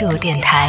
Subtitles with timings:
[0.00, 0.66] 度电台。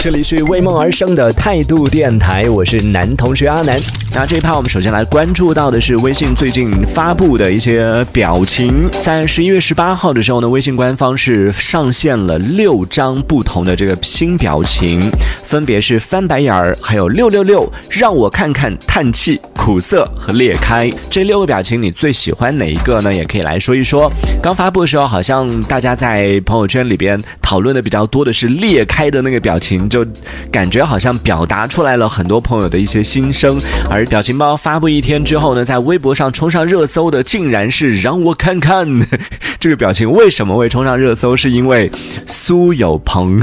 [0.00, 3.80] 这里是为梦而生的态度电台，我是男同学阿南。
[4.12, 8.88] 那这一趴我们首先来关注到的是微信最近发布的一些表情。
[9.04, 15.00] 在十一月十八号的时候呢，微信官方是上线了六张不同的这个新表情，
[15.44, 23.14] 分别是翻白眼儿，还有六六六，让我看看叹气、苦涩和裂开这六个表情，你最喜欢哪一个呢？
[23.14, 24.10] 也可以来说一说。
[24.42, 30.04] 刚发布的时候，好像大家在朋友圈里边讨论的比较多的是裂开的那个表情，就
[30.50, 33.58] 感觉好像表达出来了很多朋友的一些心声。
[33.88, 38.86] 而表情包发布一天之后呢，在微博上冲上热搜的，竟然是让我看看
[39.60, 41.90] 这个表情为什么会冲上热搜，是因为
[42.26, 43.40] 苏有朋，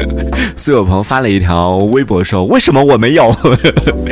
[0.56, 3.34] 苏有朋发了一条微博说：“为什么我没有？”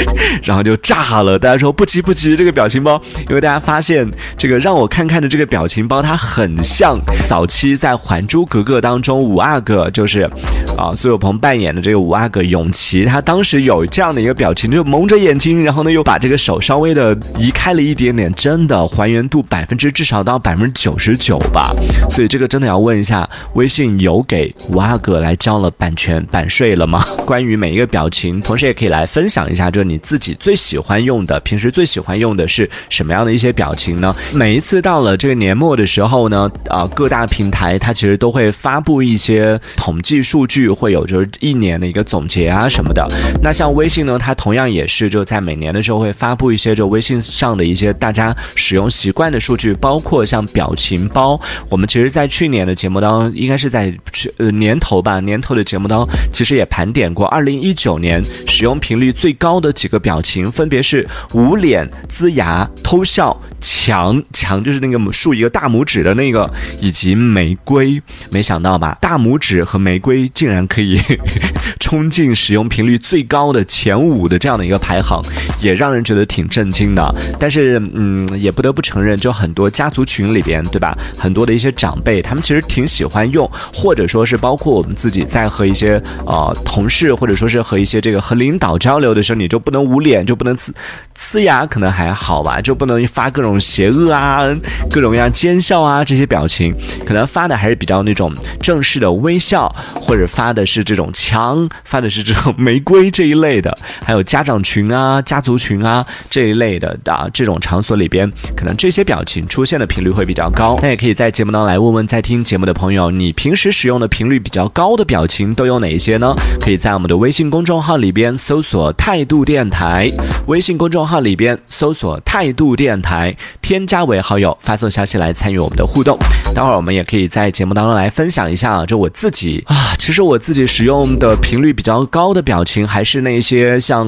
[0.42, 10.28] 然后就炸了，大家说不急不急，这个表情包，因为大家发现这个让我看看的这个表情包，它很像早期在《还珠格格》当中五阿哥，就是
[10.76, 21.72] 啊苏有朋扮演的这个五阿哥永琪，他当时有这样的一个表情，就蒙着眼睛，然后呢又把这个手稍微的移开了一点点，真的还原度百分之至少到百分之九十九吧。
[22.10, 27.04] 所以这个真的要问一下，微信有给五阿哥来交了版权版税了吗？
[27.26, 34.14] 关于每一个表情，同时也可以来分享一下，就是你自己最喜欢用的，平时最喜欢用的是什么样的一些表情呢？
[34.32, 43.06] 每一次到了这个年末的时候呢，啊，各大平台它其实都会发布一些统计数据，会有就是一年的一个总结啊什么的。
[43.42, 51.40] 那像微信呢，它同样也是就在每年的时候会发布一些就微信上的一些大家使用习惯的数据，包括像表情包。
[51.68, 63.36] 我们其实，在去年的节目当中，应该是在去呃年头吧，年头的节目当中，其实也盘点过二零一九年使用频率最高的几个表情，分别是捂脸、呲牙、偷笑。
[63.64, 68.02] 强强就是那个竖一个大拇指的那个，以及玫瑰，
[68.32, 68.98] 没想到吧？
[69.00, 71.00] 大拇指和玫瑰竟然可以
[71.80, 75.22] 冲进使用频率最高的前五的这样的一个排行，
[75.60, 77.14] 也让人觉得挺震惊的。
[77.38, 80.96] 但是，嗯，也不得不承认，就很多家族群里边，对吧？
[81.18, 90.70] 很多的一些长辈，他们其实挺喜欢用，或者说是包括我们自己在和一些呃同事，或者说是和一些这个和领导交流的时候，你就不能捂脸，就不能呲
[91.16, 93.58] 呲牙，可能还好吧，就不能发各种。
[93.62, 94.42] 邪恶啊，
[94.90, 96.74] 各种各样奸笑啊，这些表情
[97.06, 99.72] 可能发的还是比较那种正式的微笑，
[100.02, 103.72] 或者发的是这种枪，发的是这种玫瑰这一类的，
[104.04, 110.78] 还有家长群啊、家族群啊这一类的啊，这种场所里边，可能这些表情出现的频率会比较高。
[110.82, 116.34] 那也可以在节目当中来问问在听节目的朋友，你平时使用的频率比较高的表情都有哪一些呢？
[116.60, 120.10] 可以在我们的微信公众号里边搜索“态度电台”，
[120.48, 123.34] 微信公众号里边搜索“态度电台”。
[123.62, 126.18] 添加为好友，发送消息来参与我们的互动。
[126.54, 129.64] 待会儿我们也可以在节目当中来分享一下，就我自己，
[129.98, 134.06] 其实我自己使用的频率比较高的表情，还是那些像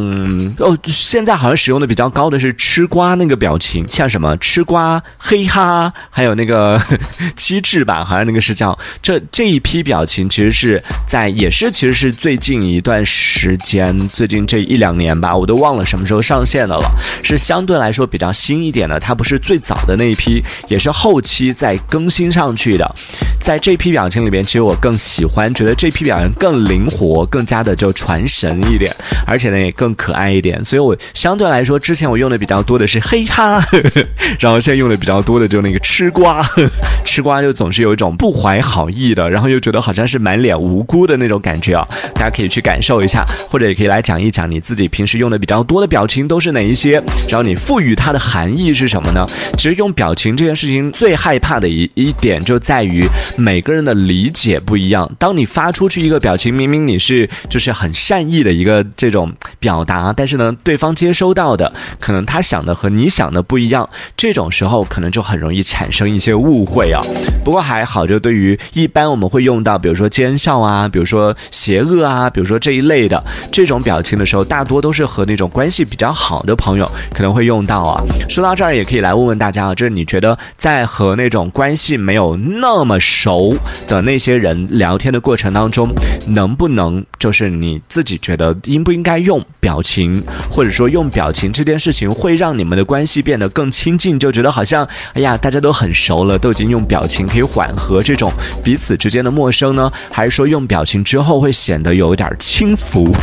[0.58, 6.80] 哦，现在好像使用的比较高的是吃瓜那个表情，像什么吃瓜、嘿哈，还有那个
[7.36, 16.84] 机智吧，好像那个是叫这这一批表情，其实是在也是其实是最近一段时间，最近这一两年吧，我都忘了什么时候上线的了，
[17.22, 22.24] 是相对来说比较新一点的，它不是最早的那一批，也是后期再更新。
[22.34, 22.94] 上去的，
[23.40, 28.90] 在这批表情里边，其实我更喜欢，觉觉得这批表情更灵活，更加的就传神一点，
[29.26, 30.62] 而且呢也更可爱一点。
[30.62, 33.64] 所以我相对来说，之前我用的比较多的是嘿哈，
[34.38, 36.44] 然后现在用的比较多的就那个吃瓜，
[37.04, 41.86] 吃瓜就总是有一种不怀好意的，然后又觉得好像是满脸无辜的那种感觉啊。
[42.14, 49.24] 大家可以去感受一下，或者也可以来讲一讲你自己平时用的比较多的表情都是哪一些，然后你赋予它的含义是什么呢？
[49.56, 52.12] 其实用表情这件事情最害怕的一一。
[52.24, 53.04] 点就在于
[53.36, 55.10] 每个人的理解不一样。
[55.18, 67.00] 当你发出去一个表情，明明你是就是很善意的一个这种表达，但是呢，对方接收到的可能他想的和你想的不一样，这种时候可能就很容易产生一些误会啊。
[67.44, 78.02] 不过还好，就对于一般我们会用到，比如说奸笑啊，比如说邪恶啊，比如说这一类的这种表情的时候，大多都是和那种关系比较好的朋友可能会用到啊。
[78.28, 83.56] 说到这儿，也可以来问问大家啊，就是你觉得在和那种关系没有那么熟
[83.86, 85.43] 的那些人聊天的过程。
[85.44, 85.90] 程当中，
[86.28, 98.32] 能不能就是你自己觉得应不应该用表情，或者说用表情这件事情会让你们的关系变得更亲近，就觉得好像哎呀大家都很熟了，都已经用表情可以缓和这种
[98.62, 99.92] 彼此之间的陌生呢？
[100.10, 103.14] 还是说用表情之后会显得有点轻浮？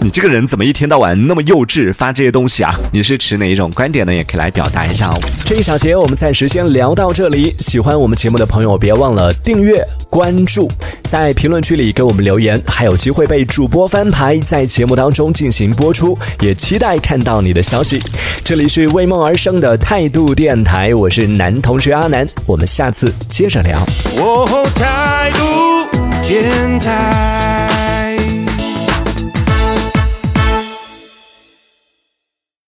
[0.00, 2.74] 你这个人怎么一天到晚那么幼稚，发这些东西啊？
[2.92, 4.12] 你是持哪一种观点呢？
[4.12, 5.18] 也可以来表达一下哦。
[5.44, 7.54] 这一小节我们暂时先聊到这里。
[7.58, 9.80] 喜欢我们节目的朋友，别忘了订阅、
[10.10, 10.68] 关注，
[11.04, 16.18] 在评论区区里给我们留言，还有机会被主播翻牌，在节目当中进行播出。
[16.40, 18.00] 也期待看到你的消息。
[18.42, 23.78] 这里是为梦而生的态度电台，我是男同学阿南，我们下次接着聊。
[24.16, 27.67] 哦，态度电台。